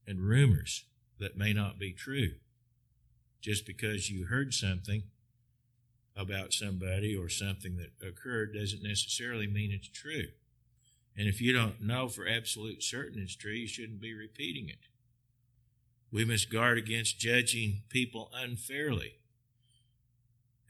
and 0.08 0.20
rumors 0.20 0.86
that 1.20 1.38
may 1.38 1.54
not 1.54 1.78
be 1.78 1.94
true. 1.94 2.32
Just 3.42 3.66
because 3.66 4.10
you 4.10 4.26
heard 4.26 4.54
something 4.54 5.04
about 6.16 6.54
somebody 6.54 7.16
or 7.16 7.28
something 7.30 7.78
that 7.78 8.08
occurred 8.08 8.54
doesn't 8.54 8.84
necessarily 8.84 9.48
mean 9.48 9.72
it's 9.72 9.90
true. 9.90 10.28
And 11.18 11.28
if 11.28 11.42
you 11.42 11.54
don't 11.54 11.82
know 11.82 12.08
for 12.08 12.28
absolute 12.28 12.84
certain 12.84 13.22
it's 13.22 13.36
true, 13.36 13.52
you 13.52 13.68
shouldn't 13.68 14.02
be 14.02 14.14
repeating 14.14 14.70
it. 14.70 14.88
We 16.12 16.26
must 16.26 16.52
guard 16.52 16.78
against 16.78 17.20
judging 17.20 17.82
people 17.90 18.32
unfairly. 18.34 19.16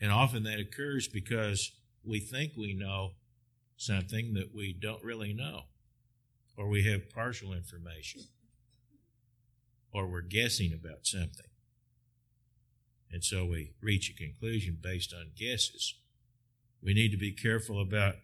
And 0.01 0.11
often 0.11 0.43
that 0.43 0.59
occurs 0.59 1.07
because 1.07 1.71
we 2.03 2.19
think 2.19 2.53
we 2.57 2.73
know 2.73 3.11
something 3.77 4.33
that 4.33 4.53
we 4.53 4.73
don't 4.73 5.03
really 5.03 5.33
know, 5.33 5.63
or 6.57 6.67
we 6.67 6.83
have 6.83 7.09
partial 7.09 7.53
information, 7.53 8.21
or 9.91 10.07
we're 10.07 10.21
guessing 10.21 10.73
about 10.73 11.05
something. 11.05 11.47
And 13.15 13.23
so 13.23 13.45
we 13.45 13.71
reach 13.81 14.09
a 14.09 14.13
conclusion 14.13 14.77
based 14.81 15.13
on 15.13 15.31
guesses. 15.39 15.93
We 16.83 16.93
need 16.93 17.11
to 17.11 17.17
be 17.17 17.31
careful 17.31 17.79
about 17.79 18.15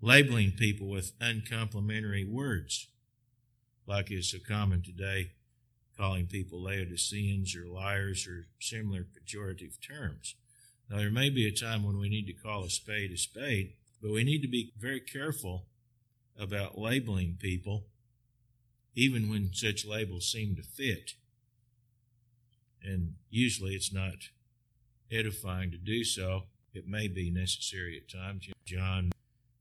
labeling 0.00 0.54
people 0.58 0.88
with 0.88 1.12
uncomplimentary 1.20 2.24
words, 2.24 2.88
like 3.86 4.10
is 4.10 4.32
so 4.32 4.38
common 4.44 4.82
today, 4.82 5.30
calling 5.96 6.26
people 6.26 6.60
Laodiceans 6.60 7.54
or 7.54 7.68
liars 7.68 8.26
or 8.26 8.48
similar 8.58 9.04
pejorative 9.04 9.76
terms. 9.80 10.34
Now, 10.90 10.96
there 10.96 11.10
may 11.12 11.30
be 11.30 11.46
a 11.46 11.52
time 11.52 11.84
when 11.84 12.00
we 12.00 12.08
need 12.08 12.26
to 12.26 12.32
call 12.32 12.64
a 12.64 12.70
spade 12.70 13.12
a 13.12 13.16
spade, 13.16 13.74
but 14.02 14.10
we 14.10 14.24
need 14.24 14.42
to 14.42 14.48
be 14.48 14.72
very 14.76 14.98
careful 14.98 15.66
about 16.36 16.76
labeling 16.76 17.36
people, 17.38 17.84
even 18.96 19.30
when 19.30 19.50
such 19.52 19.86
labels 19.86 20.28
seem 20.28 20.56
to 20.56 20.64
fit. 20.64 21.12
And 22.82 23.14
usually 23.30 23.74
it's 23.74 23.92
not 23.92 24.30
edifying 25.10 25.70
to 25.72 25.78
do 25.78 26.04
so. 26.04 26.44
It 26.72 26.86
may 26.86 27.08
be 27.08 27.30
necessary 27.30 27.96
at 27.96 28.08
times. 28.08 28.48
John, 28.64 29.12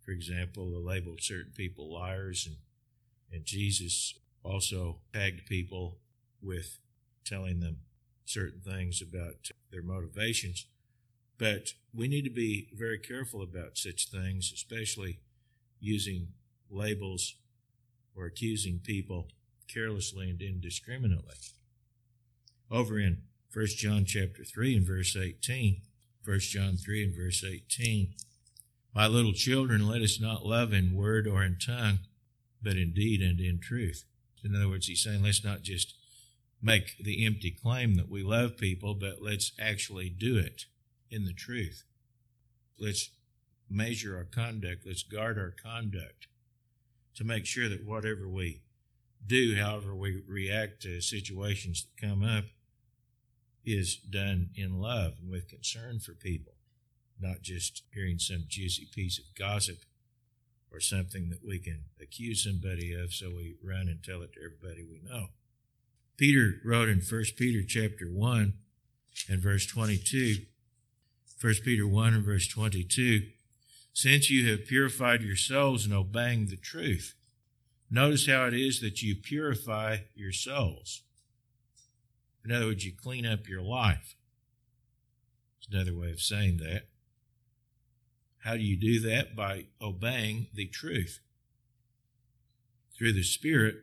for 0.04 0.12
example, 0.12 0.68
labeled 0.68 1.22
certain 1.22 1.54
people 1.56 1.92
liars, 1.94 2.46
and, 2.48 2.58
and 3.32 3.46
Jesus 3.46 4.16
also 4.44 4.98
tagged 5.14 5.48
people 5.48 5.98
with 6.42 6.80
telling 7.24 7.60
them 7.60 7.78
certain 8.26 8.62
things 8.62 9.02
about 9.02 9.50
their 9.72 9.82
motivations. 9.82 10.66
But 11.38 11.74
we 11.94 12.08
need 12.08 12.24
to 12.24 12.30
be 12.30 12.70
very 12.74 13.00
careful 13.00 13.42
about 13.42 13.78
such 13.78 14.10
things, 14.10 14.52
especially 14.54 15.20
using 15.80 16.30
labels 16.70 17.36
or 18.16 18.26
accusing 18.26 18.80
people 18.80 19.28
carelessly 19.68 20.30
and 20.30 20.42
indiscriminately. 20.42 21.36
Over 22.72 23.00
in 23.00 23.22
1 23.54 23.68
John 23.78 24.06
chapter 24.06 24.44
3 24.44 24.78
and 24.78 24.86
verse 24.86 25.16
18, 25.16 25.82
1 26.26 26.40
John 26.40 26.78
3 26.78 27.04
and 27.04 27.16
verse 27.16 27.44
18, 27.44 28.14
My 28.94 29.08
little 29.08 29.34
children, 29.34 29.88
let 29.88 30.02
us 30.02 30.20
not 30.20 30.46
love 30.46 30.74
in 30.74 30.96
word 30.96 31.28
or 31.28 31.44
in 31.44 31.58
tongue, 31.64 32.00
but 32.62 32.76
in 32.78 32.94
deed 32.94 33.22
and 33.22 33.40
in 33.40 33.60
truth. 33.60 34.06
In 34.44 34.56
other 34.56 34.70
words, 34.70 34.88
he's 34.88 35.04
saying 35.04 35.24
let's 35.24 35.44
not 35.44 35.62
just 35.62 35.94
make 36.62 36.98
the 36.98 37.26
empty 37.26 37.52
claim 37.52 37.96
that 37.96 38.10
we 38.10 38.24
love 38.24 38.58
people, 38.58 38.96
but 38.96 39.22
let's 39.22 39.52
actually 39.60 40.10
do 40.10 40.38
it 40.38 40.66
in 41.12 41.26
the 41.26 41.34
truth. 41.34 41.84
Let's 42.80 43.12
measure 43.70 44.18
our 44.18 44.24
conduct, 44.26 44.86
let's 44.86 45.04
guard 45.04 45.38
our 45.38 45.54
conduct 45.64 46.28
to 47.16 47.24
make 47.24 47.46
sure 47.46 47.70
that 47.70 47.86
whatever 47.86 48.28
we 48.28 48.62
do, 49.26 49.56
however 49.56 49.96
we 49.96 50.22
react 50.28 50.82
to 50.82 51.02
situations 51.02 51.86
that 51.86 52.08
come 52.08 52.24
up, 52.24 52.46
is 53.66 53.96
done 53.96 54.50
in 54.56 54.80
love 54.80 55.14
and 55.22 55.30
with 55.30 55.50
concern 55.50 56.00
for 56.00 56.14
people, 56.14 56.54
not 57.20 57.42
just 57.42 57.84
hearing 57.94 58.20
some 58.20 58.46
juicy 58.48 58.88
piece 58.94 59.20
of 59.20 59.26
gossip 59.38 59.80
or 60.72 60.80
something 60.80 61.30
that 61.30 61.46
we 61.46 61.58
can 61.58 61.86
accuse 62.02 62.44
somebody 62.44 62.94
of 62.94 63.14
so 63.14 63.30
we 63.30 63.56
run 63.64 63.88
and 63.88 64.04
tell 64.04 64.22
it 64.22 64.34
to 64.34 64.40
everybody 64.40 64.84
we 64.84 65.02
know. 65.08 65.28
Peter 66.18 66.56
wrote 66.64 66.90
in 66.90 67.02
1 67.02 67.24
Peter 67.38 67.66
chapter 67.68 68.06
1 68.06 68.54
and 69.30 69.42
verse 69.42 69.66
22, 69.66 70.46
1 71.42 71.54
Peter 71.64 71.88
1 71.88 72.14
and 72.14 72.26
verse 72.26 72.48
22, 72.48 73.24
since 73.94 74.30
you 74.30 74.50
have 74.50 74.66
purified 74.66 75.22
your 75.22 75.36
souls 75.36 75.86
in 75.86 75.94
obeying 75.94 76.48
the 76.48 76.58
truth. 76.58 77.16
Notice 77.90 78.28
how 78.28 78.46
it 78.46 78.54
is 78.54 78.82
that 78.82 79.02
you 79.02 79.16
purify 79.16 79.98
your 80.16 80.32
souls. 80.32 81.04
In 82.46 82.52
other 82.52 82.68
words, 82.68 82.86
you 82.86 82.94
clean 82.96 83.26
up 83.26 83.48
your 83.50 83.62
life. 83.62 84.16
It's 85.58 85.74
another 85.74 85.96
way 85.96 86.12
of 86.12 86.22
saying 86.22 86.58
that. 86.58 86.84
How 88.44 88.54
do 88.54 88.62
you 88.62 88.78
do 88.78 89.00
that? 89.10 89.36
By 89.36 89.66
obeying 89.82 90.48
the 90.54 90.68
truth. 90.68 91.20
Through 92.96 93.14
the 93.14 93.24
Spirit, 93.24 93.76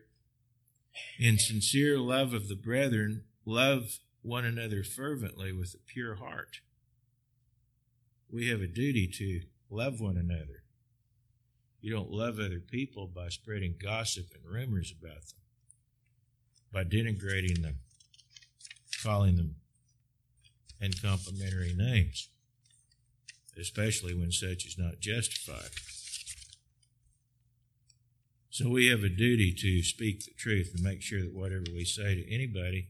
in 1.18 1.38
sincere 1.38 1.98
love 1.98 2.33
of 2.33 2.48
the 2.48 2.57
brethren, 2.57 3.25
love 3.44 3.98
one 4.22 4.44
another 4.44 4.85
fervently 4.85 5.53
with 5.53 5.75
a 5.75 5.92
pure 5.92 6.14
heart. 6.16 6.61
We 8.31 8.48
have 8.48 8.61
a 8.61 8.68
duty 8.68 9.09
to 9.18 9.42
love 9.68 10.01
one 10.01 10.16
another. 10.16 10.62
You 11.81 11.92
don't 11.92 12.12
love 12.12 12.38
other 12.38 12.61
people 12.61 13.09
by 13.09 13.29
spreading 13.29 13.75
gossip 13.83 14.27
and 14.35 14.44
rumors 14.44 14.94
about 14.96 15.27
them, 15.27 15.40
by 16.72 16.85
denigrating 16.85 17.62
them, 17.62 17.81
calling 19.03 19.37
them 19.37 19.57
uncomplimentary 20.81 21.75
names, 21.77 22.29
especially 23.59 24.15
when 24.15 24.33
such 24.33 24.67
is 24.67 24.77
not 24.79 25.01
justified. 25.01 25.71
So 28.51 28.69
we 28.69 28.88
have 28.88 29.03
a 29.03 29.09
duty 29.09 29.55
to 29.55 29.83
speak 29.83 30.25
the 30.25 30.33
truth 30.37 30.73
and 30.75 30.85
make 30.85 31.01
sure 31.01 31.23
that 31.23 31.35
whatever 31.35 31.65
we 31.73 31.85
say 31.85 32.15
to 32.15 32.35
anybody 32.35 32.88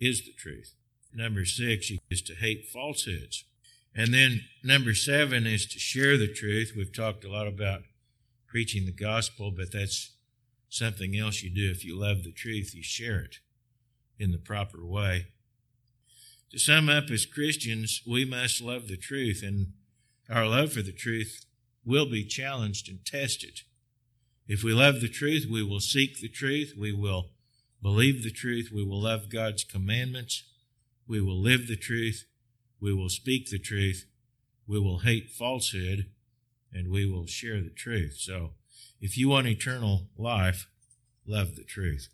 is 0.00 0.24
the 0.24 0.32
truth. 0.32 0.74
Number 1.14 1.44
six 1.44 1.92
is 2.10 2.22
to 2.22 2.34
hate 2.34 2.66
falsehoods. 2.66 3.44
And 3.94 4.12
then 4.12 4.42
number 4.62 4.94
seven 4.94 5.46
is 5.46 5.66
to 5.66 5.78
share 5.78 6.16
the 6.16 6.32
truth. 6.32 6.72
We've 6.76 6.94
talked 6.94 7.24
a 7.24 7.30
lot 7.30 7.46
about 7.46 7.82
preaching 8.46 8.86
the 8.86 8.92
gospel, 8.92 9.50
but 9.50 9.72
that's 9.72 10.12
something 10.68 11.16
else 11.16 11.42
you 11.42 11.50
do. 11.50 11.70
If 11.70 11.84
you 11.84 11.96
love 11.96 12.24
the 12.24 12.32
truth, 12.32 12.74
you 12.74 12.82
share 12.82 13.20
it 13.20 13.38
in 14.18 14.32
the 14.32 14.38
proper 14.38 14.84
way. 14.84 15.28
To 16.50 16.58
sum 16.58 16.88
up, 16.88 17.10
as 17.10 17.26
Christians, 17.26 18.02
we 18.06 18.24
must 18.24 18.62
love 18.62 18.88
the 18.88 18.96
truth, 18.96 19.42
and 19.42 19.72
our 20.30 20.46
love 20.46 20.72
for 20.72 20.82
the 20.82 20.92
truth 20.92 21.44
will 21.84 22.06
be 22.06 22.24
challenged 22.24 22.88
and 22.88 23.04
tested. 23.04 23.60
If 24.46 24.62
we 24.64 24.72
love 24.72 25.00
the 25.00 25.10
truth, 25.10 25.46
we 25.50 25.62
will 25.62 25.80
seek 25.80 26.20
the 26.20 26.28
truth. 26.28 26.72
We 26.78 26.92
will 26.92 27.30
believe 27.82 28.22
the 28.22 28.30
truth. 28.30 28.70
We 28.72 28.82
will 28.82 29.02
love 29.02 29.30
God's 29.30 29.62
commandments. 29.62 30.42
We 31.06 31.20
will 31.20 31.38
live 31.38 31.68
the 31.68 31.76
truth. 31.76 32.24
We 32.80 32.94
will 32.94 33.10
speak 33.10 33.50
the 33.50 33.58
truth. 33.58 34.06
We 34.66 34.78
will 34.78 35.00
hate 35.00 35.30
falsehood 35.30 36.06
and 36.72 36.90
we 36.90 37.10
will 37.10 37.26
share 37.26 37.60
the 37.60 37.70
truth. 37.70 38.16
So 38.18 38.52
if 39.00 39.16
you 39.16 39.28
want 39.28 39.46
eternal 39.46 40.08
life, 40.16 40.66
love 41.26 41.56
the 41.56 41.64
truth. 41.64 42.08